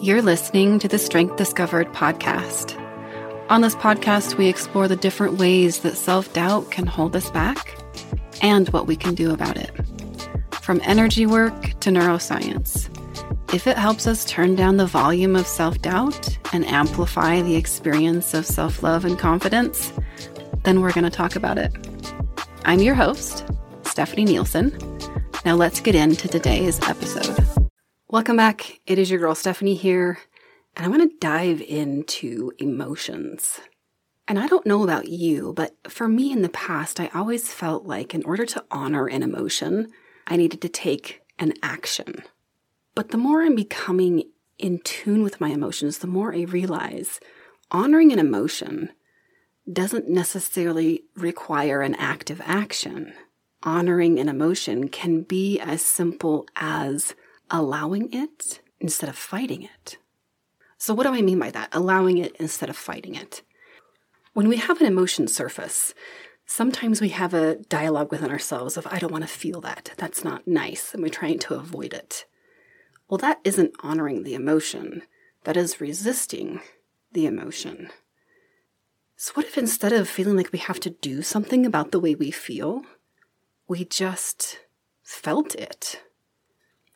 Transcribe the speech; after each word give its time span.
You're 0.00 0.22
listening 0.22 0.78
to 0.78 0.86
the 0.86 0.96
Strength 0.96 1.34
Discovered 1.34 1.88
podcast. 1.88 2.78
On 3.50 3.62
this 3.62 3.74
podcast, 3.74 4.36
we 4.36 4.46
explore 4.46 4.86
the 4.86 4.94
different 4.94 5.38
ways 5.38 5.80
that 5.80 5.96
self 5.96 6.32
doubt 6.32 6.70
can 6.70 6.86
hold 6.86 7.16
us 7.16 7.32
back 7.32 7.76
and 8.40 8.68
what 8.68 8.86
we 8.86 8.94
can 8.94 9.16
do 9.16 9.32
about 9.32 9.56
it. 9.56 9.72
From 10.62 10.80
energy 10.84 11.26
work 11.26 11.60
to 11.80 11.90
neuroscience, 11.90 12.88
if 13.52 13.66
it 13.66 13.76
helps 13.76 14.06
us 14.06 14.24
turn 14.24 14.54
down 14.54 14.76
the 14.76 14.86
volume 14.86 15.34
of 15.34 15.48
self 15.48 15.82
doubt 15.82 16.38
and 16.52 16.64
amplify 16.66 17.42
the 17.42 17.56
experience 17.56 18.34
of 18.34 18.46
self 18.46 18.84
love 18.84 19.04
and 19.04 19.18
confidence, 19.18 19.92
then 20.62 20.80
we're 20.80 20.92
going 20.92 21.02
to 21.02 21.10
talk 21.10 21.34
about 21.34 21.58
it. 21.58 21.72
I'm 22.64 22.78
your 22.78 22.94
host, 22.94 23.44
Stefanie 23.82 24.26
Nielsen. 24.26 24.70
Now 25.44 25.56
let's 25.56 25.80
get 25.80 25.96
into 25.96 26.28
today's 26.28 26.78
episode. 26.88 27.47
Welcome 28.10 28.38
back. 28.38 28.80
It 28.86 28.98
is 28.98 29.10
your 29.10 29.20
girl 29.20 29.34
Stefanie 29.34 29.76
here, 29.76 30.18
and 30.74 30.86
I 30.86 30.88
want 30.88 31.02
to 31.02 31.18
dive 31.18 31.60
into 31.60 32.52
emotions. 32.56 33.60
And 34.26 34.38
I 34.38 34.46
don't 34.46 34.64
know 34.64 34.82
about 34.82 35.08
you, 35.08 35.52
but 35.52 35.76
for 35.86 36.08
me 36.08 36.32
in 36.32 36.40
the 36.40 36.48
past, 36.48 37.00
I 37.00 37.10
always 37.14 37.52
felt 37.52 37.84
like 37.84 38.14
in 38.14 38.24
order 38.24 38.46
to 38.46 38.64
honor 38.70 39.08
an 39.08 39.22
emotion, 39.22 39.92
I 40.26 40.36
needed 40.36 40.62
to 40.62 40.70
take 40.70 41.20
an 41.38 41.52
action. 41.62 42.22
But 42.94 43.10
the 43.10 43.18
more 43.18 43.42
I'm 43.42 43.54
becoming 43.54 44.30
in 44.56 44.78
tune 44.84 45.22
with 45.22 45.38
my 45.38 45.50
emotions, 45.50 45.98
the 45.98 46.06
more 46.06 46.34
I 46.34 46.44
realize 46.44 47.20
honoring 47.70 48.10
an 48.10 48.18
emotion 48.18 48.88
doesn't 49.70 50.08
necessarily 50.08 51.02
require 51.14 51.82
an 51.82 51.94
active 51.96 52.40
action. 52.46 53.12
Honoring 53.64 54.18
an 54.18 54.30
emotion 54.30 54.88
can 54.88 55.24
be 55.24 55.60
as 55.60 55.82
simple 55.82 56.46
as 56.56 57.14
allowing 57.50 58.12
it 58.12 58.60
instead 58.80 59.08
of 59.08 59.16
fighting 59.16 59.62
it. 59.62 59.98
So, 60.78 60.94
what 60.94 61.04
do 61.04 61.14
I 61.14 61.22
mean 61.22 61.38
by 61.38 61.50
that? 61.50 61.68
Allowing 61.72 62.18
it 62.18 62.36
instead 62.36 62.70
of 62.70 62.76
fighting 62.76 63.14
it. 63.14 63.42
When 64.32 64.48
we 64.48 64.56
have 64.58 64.80
an 64.80 64.86
emotion 64.86 65.26
surface, 65.26 65.94
sometimes 66.46 67.00
we 67.00 67.08
have 67.08 67.34
a 67.34 67.56
dialogue 67.56 68.12
within 68.12 68.30
ourselves 68.30 68.76
of, 68.76 68.86
I 68.86 68.98
don't 68.98 69.12
want 69.12 69.24
to 69.24 69.28
feel 69.28 69.60
that. 69.62 69.92
That's 69.96 70.22
not 70.22 70.46
nice. 70.46 70.94
And 70.94 71.02
we're 71.02 71.08
trying 71.08 71.40
to 71.40 71.54
avoid 71.54 71.92
it. 71.92 72.24
Well, 73.08 73.18
that 73.18 73.40
isn't 73.42 73.74
honoring 73.80 74.22
the 74.22 74.34
emotion, 74.34 75.02
that 75.44 75.56
is 75.56 75.80
resisting 75.80 76.60
the 77.12 77.26
emotion. 77.26 77.90
So, 79.16 79.32
what 79.34 79.46
if 79.46 79.58
instead 79.58 79.92
of 79.92 80.08
feeling 80.08 80.36
like 80.36 80.52
we 80.52 80.60
have 80.60 80.78
to 80.80 80.90
do 80.90 81.22
something 81.22 81.66
about 81.66 81.90
the 81.90 81.98
way 81.98 82.14
we 82.14 82.30
feel, 82.30 82.82
we 83.66 83.84
just 83.84 84.60
felt 85.02 85.56
it? 85.56 86.02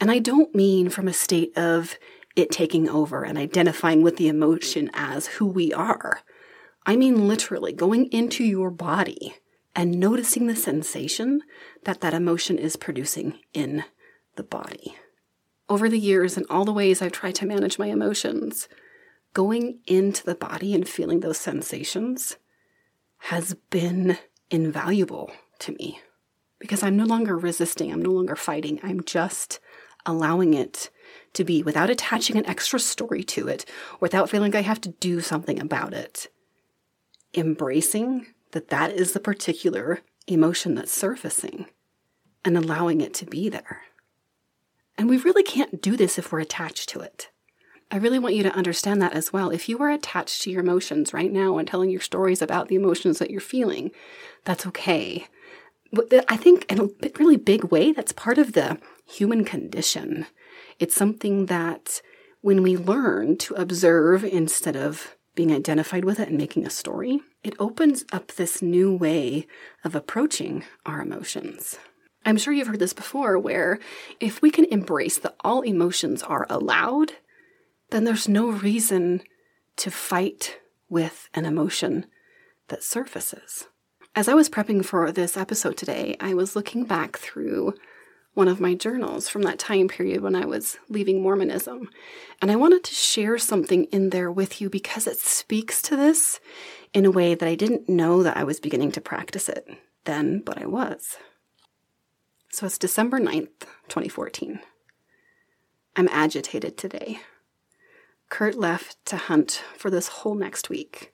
And 0.00 0.10
I 0.10 0.18
don't 0.18 0.54
mean 0.54 0.90
from 0.90 1.08
a 1.08 1.12
state 1.12 1.56
of 1.56 1.98
it 2.36 2.50
taking 2.50 2.88
over 2.88 3.24
and 3.24 3.36
identifying 3.36 4.02
with 4.02 4.16
the 4.16 4.28
emotion 4.28 4.90
as 4.94 5.26
who 5.26 5.46
we 5.46 5.72
are. 5.72 6.20
I 6.86 6.96
mean 6.96 7.26
literally 7.26 7.72
going 7.72 8.06
into 8.12 8.44
your 8.44 8.70
body 8.70 9.34
and 9.74 9.98
noticing 9.98 10.46
the 10.46 10.56
sensation 10.56 11.42
that 11.84 12.00
that 12.00 12.14
emotion 12.14 12.58
is 12.58 12.76
producing 12.76 13.38
in 13.52 13.84
the 14.36 14.42
body 14.42 14.94
over 15.68 15.88
the 15.88 15.98
years 15.98 16.36
and 16.36 16.46
all 16.48 16.64
the 16.64 16.72
ways 16.72 17.02
I've 17.02 17.12
tried 17.12 17.34
to 17.36 17.46
manage 17.46 17.78
my 17.78 17.86
emotions, 17.86 18.68
going 19.34 19.80
into 19.86 20.24
the 20.24 20.34
body 20.34 20.74
and 20.74 20.88
feeling 20.88 21.20
those 21.20 21.38
sensations 21.38 22.36
has 23.18 23.54
been 23.70 24.18
invaluable 24.50 25.30
to 25.58 25.72
me 25.72 26.00
because 26.58 26.82
I'm 26.82 26.96
no 26.96 27.04
longer 27.04 27.36
resisting, 27.36 27.92
I'm 27.92 28.02
no 28.02 28.10
longer 28.10 28.36
fighting, 28.36 28.80
I'm 28.82 29.02
just 29.04 29.60
allowing 30.06 30.54
it 30.54 30.90
to 31.34 31.44
be 31.44 31.62
without 31.62 31.90
attaching 31.90 32.36
an 32.36 32.46
extra 32.46 32.78
story 32.78 33.22
to 33.24 33.48
it, 33.48 33.64
without 34.00 34.30
feeling 34.30 34.52
like 34.52 34.64
I 34.64 34.66
have 34.66 34.80
to 34.82 34.90
do 34.90 35.20
something 35.20 35.60
about 35.60 35.92
it. 35.92 36.28
Embracing 37.34 38.26
that 38.52 38.68
that 38.68 38.92
is 38.92 39.12
the 39.12 39.20
particular 39.20 40.00
emotion 40.26 40.74
that's 40.74 40.92
surfacing 40.92 41.66
and 42.44 42.56
allowing 42.56 43.00
it 43.00 43.14
to 43.14 43.26
be 43.26 43.48
there. 43.48 43.82
And 44.96 45.08
we 45.08 45.16
really 45.16 45.42
can't 45.42 45.80
do 45.80 45.96
this 45.96 46.18
if 46.18 46.32
we're 46.32 46.40
attached 46.40 46.88
to 46.90 47.00
it. 47.00 47.30
I 47.90 47.96
really 47.96 48.18
want 48.18 48.34
you 48.34 48.42
to 48.42 48.54
understand 48.54 49.00
that 49.00 49.14
as 49.14 49.32
well. 49.32 49.50
If 49.50 49.68
you 49.68 49.78
are 49.78 49.90
attached 49.90 50.42
to 50.42 50.50
your 50.50 50.60
emotions 50.60 51.14
right 51.14 51.32
now 51.32 51.56
and 51.56 51.66
telling 51.66 51.88
your 51.88 52.00
stories 52.00 52.42
about 52.42 52.68
the 52.68 52.74
emotions 52.74 53.18
that 53.18 53.30
you're 53.30 53.40
feeling, 53.40 53.90
that's 54.44 54.66
okay. 54.66 55.26
I 56.28 56.36
think 56.36 56.66
in 56.70 56.80
a 56.80 56.88
really 57.18 57.36
big 57.36 57.64
way, 57.64 57.92
that's 57.92 58.12
part 58.12 58.38
of 58.38 58.52
the 58.52 58.78
human 59.06 59.44
condition. 59.44 60.26
It's 60.78 60.94
something 60.94 61.46
that 61.46 62.02
when 62.40 62.62
we 62.62 62.76
learn 62.76 63.36
to 63.38 63.54
observe 63.54 64.24
instead 64.24 64.76
of 64.76 65.16
being 65.34 65.52
identified 65.52 66.04
with 66.04 66.20
it 66.20 66.28
and 66.28 66.36
making 66.36 66.66
a 66.66 66.70
story, 66.70 67.20
it 67.42 67.54
opens 67.58 68.04
up 68.12 68.32
this 68.32 68.60
new 68.60 68.94
way 68.94 69.46
of 69.84 69.94
approaching 69.94 70.64
our 70.84 71.00
emotions. 71.00 71.78
I'm 72.26 72.36
sure 72.36 72.52
you've 72.52 72.68
heard 72.68 72.80
this 72.80 72.92
before, 72.92 73.38
where 73.38 73.78
if 74.20 74.42
we 74.42 74.50
can 74.50 74.66
embrace 74.66 75.16
that 75.18 75.36
all 75.40 75.62
emotions 75.62 76.22
are 76.22 76.46
allowed, 76.50 77.12
then 77.90 78.04
there's 78.04 78.28
no 78.28 78.50
reason 78.50 79.22
to 79.76 79.90
fight 79.90 80.58
with 80.88 81.28
an 81.32 81.44
emotion 81.44 82.06
that 82.66 82.82
surfaces. 82.82 83.68
As 84.18 84.26
I 84.26 84.34
was 84.34 84.48
prepping 84.48 84.84
for 84.84 85.12
this 85.12 85.36
episode 85.36 85.76
today, 85.76 86.16
I 86.18 86.34
was 86.34 86.56
looking 86.56 86.82
back 86.82 87.18
through 87.18 87.74
one 88.34 88.48
of 88.48 88.58
my 88.58 88.74
journals 88.74 89.28
from 89.28 89.42
that 89.42 89.60
time 89.60 89.86
period 89.86 90.22
when 90.22 90.34
I 90.34 90.44
was 90.44 90.76
leaving 90.88 91.22
Mormonism. 91.22 91.88
And 92.42 92.50
I 92.50 92.56
wanted 92.56 92.82
to 92.82 92.94
share 92.96 93.38
something 93.38 93.84
in 93.92 94.10
there 94.10 94.28
with 94.28 94.60
you 94.60 94.68
because 94.68 95.06
it 95.06 95.18
speaks 95.18 95.80
to 95.82 95.94
this 95.94 96.40
in 96.92 97.06
a 97.06 97.12
way 97.12 97.36
that 97.36 97.48
I 97.48 97.54
didn't 97.54 97.88
know 97.88 98.24
that 98.24 98.36
I 98.36 98.42
was 98.42 98.58
beginning 98.58 98.90
to 98.90 99.00
practice 99.00 99.48
it 99.48 99.68
then, 100.04 100.40
but 100.40 100.60
I 100.60 100.66
was. 100.66 101.16
So 102.50 102.66
it's 102.66 102.76
December 102.76 103.20
9th, 103.20 103.68
2014. 103.86 104.58
I'm 105.94 106.08
agitated 106.10 106.76
today. 106.76 107.20
Kurt 108.30 108.56
left 108.56 108.96
to 109.04 109.16
hunt 109.16 109.62
for 109.76 109.90
this 109.90 110.08
whole 110.08 110.34
next 110.34 110.68
week. 110.68 111.12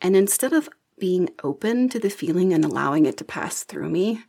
And 0.00 0.14
instead 0.14 0.52
of 0.52 0.68
being 1.04 1.28
open 1.42 1.86
to 1.86 1.98
the 1.98 2.08
feeling 2.08 2.54
and 2.54 2.64
allowing 2.64 3.04
it 3.04 3.18
to 3.18 3.24
pass 3.26 3.62
through 3.62 3.90
me, 3.90 4.22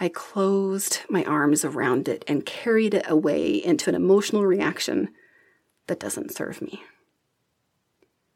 I 0.00 0.08
closed 0.08 1.00
my 1.10 1.22
arms 1.24 1.62
around 1.62 2.08
it 2.08 2.24
and 2.26 2.46
carried 2.46 2.94
it 2.94 3.04
away 3.06 3.56
into 3.56 3.90
an 3.90 3.94
emotional 3.94 4.46
reaction 4.46 5.10
that 5.86 6.00
doesn't 6.00 6.34
serve 6.34 6.62
me. 6.62 6.82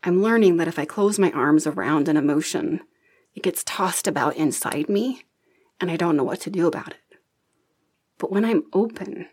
I'm 0.04 0.20
learning 0.22 0.58
that 0.58 0.68
if 0.68 0.78
I 0.78 0.84
close 0.84 1.18
my 1.18 1.30
arms 1.30 1.66
around 1.66 2.06
an 2.06 2.18
emotion, 2.18 2.80
it 3.34 3.42
gets 3.42 3.64
tossed 3.64 4.06
about 4.06 4.36
inside 4.36 4.90
me 4.90 5.22
and 5.80 5.90
I 5.90 5.96
don't 5.96 6.18
know 6.18 6.24
what 6.24 6.42
to 6.42 6.50
do 6.50 6.66
about 6.66 6.90
it. 6.90 7.18
But 8.18 8.30
when 8.30 8.44
I'm 8.44 8.64
open 8.74 9.26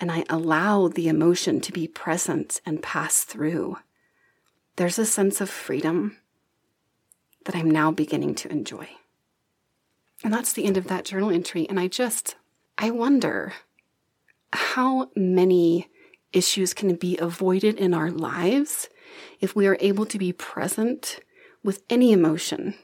and 0.00 0.10
I 0.10 0.24
allow 0.28 0.88
the 0.88 1.06
emotion 1.06 1.60
to 1.60 1.70
be 1.70 1.86
present 1.86 2.60
and 2.66 2.82
pass 2.82 3.22
through, 3.22 3.76
there's 4.74 4.98
a 4.98 5.06
sense 5.06 5.40
of 5.40 5.48
freedom 5.48 6.16
that 7.44 7.54
I'm 7.54 7.70
now 7.70 7.90
beginning 7.90 8.34
to 8.36 8.50
enjoy. 8.50 8.88
And 10.22 10.32
that's 10.32 10.52
the 10.52 10.64
end 10.64 10.76
of 10.76 10.88
that 10.88 11.04
journal 11.04 11.30
entry. 11.30 11.68
And 11.68 11.78
I 11.78 11.88
just, 11.88 12.36
I 12.78 12.90
wonder 12.90 13.52
how 14.52 15.10
many 15.14 15.88
issues 16.32 16.74
can 16.74 16.94
be 16.96 17.16
avoided 17.18 17.78
in 17.78 17.94
our 17.94 18.10
lives 18.10 18.88
if 19.40 19.54
we 19.54 19.66
are 19.66 19.76
able 19.80 20.06
to 20.06 20.18
be 20.18 20.32
present 20.32 21.20
with 21.62 21.82
any 21.88 22.12
emotion 22.12 22.74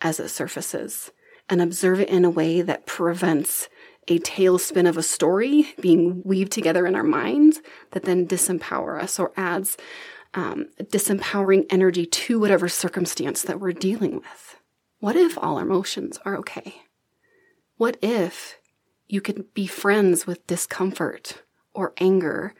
as 0.00 0.20
it 0.20 0.28
surfaces 0.28 1.10
and 1.48 1.60
observe 1.60 2.00
it 2.00 2.08
in 2.08 2.24
a 2.24 2.30
way 2.30 2.62
that 2.62 2.86
prevents 2.86 3.68
a 4.08 4.18
tailspin 4.18 4.88
of 4.88 4.96
a 4.96 5.02
story 5.02 5.74
being 5.80 6.22
weaved 6.24 6.52
together 6.52 6.86
in 6.86 6.94
our 6.94 7.04
minds 7.04 7.60
that 7.92 8.02
then 8.02 8.26
disempower 8.26 9.02
us 9.02 9.18
or 9.18 9.32
adds 9.36 9.76
um, 10.34 10.66
disempowering 10.82 11.66
energy 11.70 12.06
to 12.06 12.38
whatever 12.38 12.68
circumstance 12.68 13.42
that 13.42 13.60
we're 13.60 13.72
dealing 13.72 14.16
with. 14.16 14.56
What 14.98 15.16
if 15.16 15.38
all 15.38 15.56
our 15.56 15.62
emotions 15.62 16.18
are 16.24 16.36
okay? 16.38 16.82
What 17.76 17.96
if 18.02 18.58
you 19.08 19.20
could 19.20 19.52
be 19.54 19.66
friends 19.66 20.26
with 20.26 20.46
discomfort 20.46 21.42
or 21.72 21.92
anger 21.98 22.54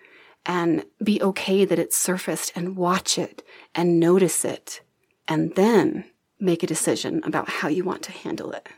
and 0.46 0.84
be 1.02 1.22
okay 1.22 1.64
that 1.64 1.78
it's 1.78 1.96
surfaced 1.96 2.52
and 2.54 2.76
watch 2.76 3.18
it 3.18 3.42
and 3.74 3.98
notice 3.98 4.44
it 4.44 4.82
and 5.26 5.54
then 5.54 6.04
make 6.38 6.62
a 6.62 6.66
decision 6.66 7.22
about 7.24 7.48
how 7.48 7.68
you 7.68 7.84
want 7.84 8.02
to 8.02 8.12
handle 8.12 8.52
it. 8.52 8.68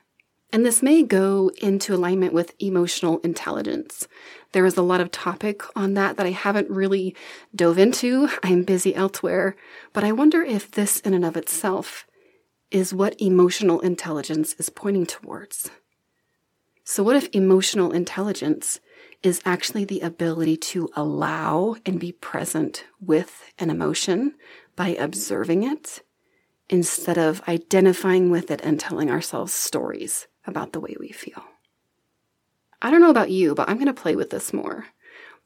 And 0.56 0.64
this 0.64 0.82
may 0.82 1.02
go 1.02 1.50
into 1.60 1.94
alignment 1.94 2.32
with 2.32 2.54
emotional 2.58 3.18
intelligence. 3.18 4.08
There 4.52 4.64
is 4.64 4.78
a 4.78 4.82
lot 4.82 5.02
of 5.02 5.10
topic 5.10 5.60
on 5.76 5.92
that 5.92 6.16
that 6.16 6.24
I 6.24 6.30
haven't 6.30 6.70
really 6.70 7.14
dove 7.54 7.76
into. 7.76 8.30
I'm 8.42 8.62
busy 8.62 8.94
elsewhere, 8.94 9.54
but 9.92 10.02
I 10.02 10.12
wonder 10.12 10.40
if 10.40 10.70
this 10.70 11.00
in 11.00 11.12
and 11.12 11.26
of 11.26 11.36
itself 11.36 12.06
is 12.70 12.94
what 12.94 13.20
emotional 13.20 13.80
intelligence 13.80 14.54
is 14.54 14.70
pointing 14.70 15.04
towards. 15.04 15.70
So, 16.84 17.02
what 17.02 17.16
if 17.16 17.28
emotional 17.34 17.92
intelligence 17.92 18.80
is 19.22 19.42
actually 19.44 19.84
the 19.84 20.00
ability 20.00 20.56
to 20.72 20.88
allow 20.96 21.76
and 21.84 22.00
be 22.00 22.12
present 22.12 22.86
with 22.98 23.52
an 23.58 23.68
emotion 23.68 24.36
by 24.74 24.96
observing 24.98 25.64
it 25.64 26.00
instead 26.68 27.18
of 27.18 27.46
identifying 27.48 28.30
with 28.30 28.50
it 28.50 28.60
and 28.62 28.78
telling 28.78 29.10
ourselves 29.10 29.52
stories 29.52 30.26
about 30.46 30.72
the 30.72 30.80
way 30.80 30.96
we 30.98 31.08
feel? 31.08 31.42
I 32.82 32.90
don't 32.90 33.00
know 33.00 33.10
about 33.10 33.30
you, 33.30 33.54
but 33.54 33.68
I'm 33.68 33.76
going 33.76 33.86
to 33.86 33.94
play 33.94 34.16
with 34.16 34.30
this 34.30 34.52
more. 34.52 34.86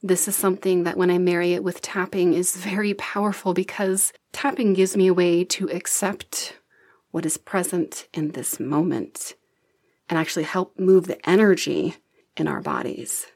This 0.03 0.27
is 0.27 0.35
something 0.35 0.83
that 0.83 0.97
when 0.97 1.11
I 1.11 1.19
marry 1.19 1.53
it 1.53 1.63
with 1.63 1.81
tapping 1.81 2.33
is 2.33 2.55
very 2.55 2.93
powerful 2.95 3.53
because 3.53 4.11
tapping 4.31 4.73
gives 4.73 4.97
me 4.97 5.07
a 5.07 5.13
way 5.13 5.43
to 5.45 5.69
accept 5.69 6.57
what 7.11 7.25
is 7.25 7.37
present 7.37 8.07
in 8.13 8.31
this 8.31 8.59
moment 8.59 9.35
and 10.09 10.17
actually 10.17 10.43
help 10.43 10.79
move 10.79 11.05
the 11.05 11.29
energy 11.29 11.97
in 12.35 12.47
our 12.47 12.61
bodies. 12.61 13.27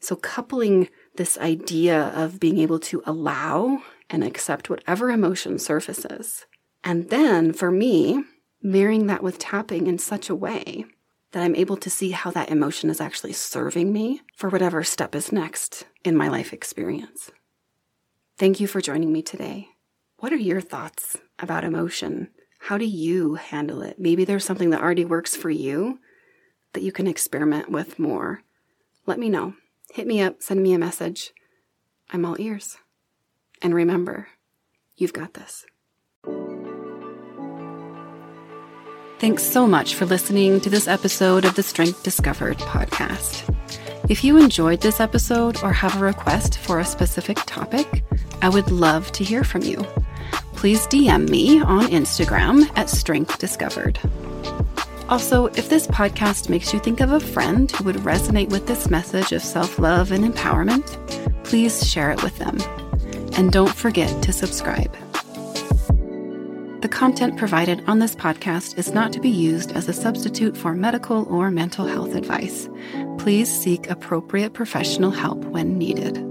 So, 0.00 0.16
coupling 0.16 0.88
this 1.16 1.38
idea 1.38 2.12
of 2.14 2.40
being 2.40 2.58
able 2.58 2.78
to 2.80 3.02
allow 3.06 3.82
and 4.08 4.24
accept 4.24 4.70
whatever 4.70 5.10
emotion 5.10 5.58
surfaces. 5.58 6.46
And 6.82 7.10
then 7.10 7.52
for 7.52 7.70
me, 7.70 8.24
marrying 8.62 9.06
that 9.06 9.22
with 9.22 9.38
tapping 9.38 9.86
in 9.86 9.98
such 9.98 10.28
a 10.28 10.34
way 10.34 10.84
that 11.32 11.42
I'm 11.42 11.54
able 11.54 11.76
to 11.76 11.90
see 11.90 12.10
how 12.10 12.30
that 12.32 12.50
emotion 12.50 12.90
is 12.90 13.00
actually 13.00 13.32
serving 13.32 13.92
me 13.92 14.22
for 14.34 14.48
whatever 14.48 14.82
step 14.82 15.14
is 15.14 15.32
next 15.32 15.84
in 16.04 16.16
my 16.16 16.28
life 16.28 16.52
experience. 16.52 17.30
Thank 18.38 18.58
you 18.58 18.66
for 18.66 18.80
joining 18.80 19.12
me 19.12 19.22
today. 19.22 19.68
What 20.18 20.32
are 20.32 20.36
your 20.36 20.60
thoughts 20.60 21.18
about 21.38 21.64
emotion? 21.64 22.30
How 22.60 22.78
do 22.78 22.84
you 22.84 23.36
handle 23.36 23.82
it? 23.82 23.98
Maybe 23.98 24.24
there's 24.24 24.44
something 24.44 24.70
that 24.70 24.82
already 24.82 25.04
works 25.04 25.36
for 25.36 25.50
you 25.50 26.00
that 26.72 26.82
you 26.82 26.92
can 26.92 27.06
experiment 27.06 27.70
with 27.70 27.98
more, 27.98 28.42
let 29.06 29.18
me 29.18 29.28
know. 29.28 29.54
Hit 29.92 30.06
me 30.06 30.20
up, 30.20 30.42
send 30.42 30.62
me 30.62 30.72
a 30.72 30.78
message. 30.78 31.32
I'm 32.10 32.24
all 32.24 32.40
ears. 32.40 32.76
And 33.60 33.74
remember, 33.74 34.28
you've 34.96 35.12
got 35.12 35.34
this. 35.34 35.66
Thanks 39.20 39.42
so 39.42 39.66
much 39.66 39.96
for 39.96 40.06
listening 40.06 40.62
to 40.62 40.70
this 40.70 40.88
episode 40.88 41.44
of 41.44 41.54
the 41.54 41.62
Strength 41.62 42.02
Discovered 42.02 42.56
podcast. 42.56 43.54
If 44.08 44.24
you 44.24 44.38
enjoyed 44.38 44.80
this 44.80 44.98
episode 44.98 45.62
or 45.62 45.74
have 45.74 45.94
a 46.00 46.02
request 46.06 46.56
for 46.56 46.80
a 46.80 46.86
specific 46.86 47.36
topic, 47.44 48.02
I 48.40 48.48
would 48.48 48.70
love 48.70 49.12
to 49.12 49.22
hear 49.22 49.44
from 49.44 49.60
you. 49.60 49.84
Please 50.54 50.86
DM 50.86 51.28
me 51.28 51.60
on 51.60 51.88
Instagram 51.88 52.66
at 52.78 52.88
Strength 52.88 53.38
Discovered. 53.38 54.00
Also, 55.10 55.48
if 55.48 55.68
this 55.68 55.86
podcast 55.86 56.48
makes 56.48 56.72
you 56.72 56.80
think 56.80 57.00
of 57.00 57.12
a 57.12 57.20
friend 57.20 57.70
who 57.72 57.84
would 57.84 57.96
resonate 57.96 58.48
with 58.48 58.66
this 58.66 58.88
message 58.88 59.32
of 59.32 59.42
self 59.42 59.78
love 59.78 60.12
and 60.12 60.24
empowerment, 60.24 60.96
please 61.44 61.86
share 61.86 62.10
it 62.10 62.22
with 62.22 62.38
them. 62.38 62.56
And 63.34 63.52
don't 63.52 63.74
forget 63.74 64.22
to 64.22 64.32
subscribe. 64.32 64.96
The 66.80 66.88
content 66.88 67.36
provided 67.36 67.84
on 67.86 67.98
this 67.98 68.14
podcast 68.14 68.78
is 68.78 68.94
not 68.94 69.12
to 69.12 69.20
be 69.20 69.28
used 69.28 69.72
as 69.72 69.86
a 69.86 69.92
substitute 69.92 70.56
for 70.56 70.72
medical 70.72 71.24
or 71.24 71.50
mental 71.50 71.86
health 71.86 72.14
advice. 72.14 72.70
Please 73.18 73.50
seek 73.50 73.90
appropriate 73.90 74.54
professional 74.54 75.10
help 75.10 75.44
when 75.44 75.76
needed. 75.76 76.29